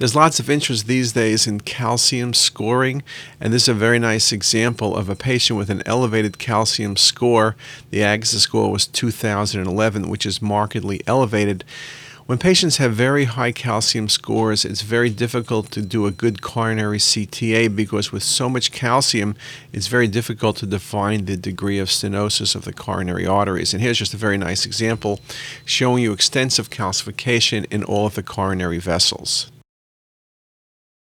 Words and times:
There's 0.00 0.16
lots 0.16 0.40
of 0.40 0.48
interest 0.48 0.86
these 0.86 1.12
days 1.12 1.46
in 1.46 1.60
calcium 1.60 2.32
scoring, 2.32 3.02
and 3.38 3.52
this 3.52 3.64
is 3.64 3.68
a 3.68 3.74
very 3.74 3.98
nice 3.98 4.32
example 4.32 4.96
of 4.96 5.10
a 5.10 5.14
patient 5.14 5.58
with 5.58 5.68
an 5.68 5.82
elevated 5.84 6.38
calcium 6.38 6.96
score. 6.96 7.54
The 7.90 7.98
Agatston 7.98 8.38
score 8.38 8.72
was 8.72 8.86
2011, 8.86 10.08
which 10.08 10.24
is 10.24 10.40
markedly 10.40 11.02
elevated. 11.06 11.64
When 12.24 12.38
patients 12.38 12.78
have 12.78 12.94
very 12.94 13.26
high 13.26 13.52
calcium 13.52 14.08
scores, 14.08 14.64
it's 14.64 14.80
very 14.80 15.10
difficult 15.10 15.70
to 15.72 15.82
do 15.82 16.06
a 16.06 16.10
good 16.10 16.40
coronary 16.40 16.96
CTA 16.96 17.76
because 17.76 18.10
with 18.10 18.22
so 18.22 18.48
much 18.48 18.72
calcium, 18.72 19.36
it's 19.70 19.88
very 19.88 20.08
difficult 20.08 20.56
to 20.56 20.66
define 20.66 21.26
the 21.26 21.36
degree 21.36 21.78
of 21.78 21.88
stenosis 21.88 22.54
of 22.54 22.64
the 22.64 22.72
coronary 22.72 23.26
arteries. 23.26 23.74
And 23.74 23.82
here's 23.82 23.98
just 23.98 24.14
a 24.14 24.16
very 24.16 24.38
nice 24.38 24.64
example 24.64 25.20
showing 25.66 26.02
you 26.02 26.14
extensive 26.14 26.70
calcification 26.70 27.66
in 27.70 27.84
all 27.84 28.06
of 28.06 28.14
the 28.14 28.22
coronary 28.22 28.78
vessels. 28.78 29.50